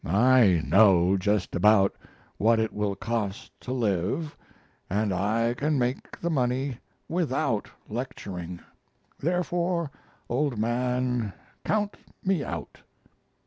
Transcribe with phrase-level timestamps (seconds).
[0.03, 1.93] I know just about
[2.37, 4.35] what it will cost to live,
[4.89, 8.61] and I can make the money without lecturing.
[9.19, 9.91] Therefore,
[10.27, 11.33] old man,
[11.63, 12.79] count me out.